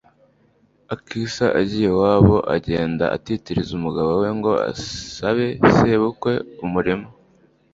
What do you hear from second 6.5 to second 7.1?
umurima